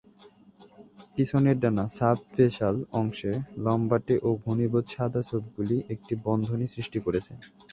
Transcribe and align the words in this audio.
পিছনের 1.13 1.57
ডানা: 1.59 1.85
সাব-বেসাল 1.97 2.75
অংশে 2.93 3.31
লম্বাটে 3.57 4.15
ও 4.21 4.39
ঘনীভূত 4.45 4.85
সাদা 4.89 5.21
ছোপগুলি 5.29 5.77
একটি 5.93 6.13
বন্ধনী 6.25 6.65
সৃষ্টি 6.67 6.99
করেছে। 7.05 7.33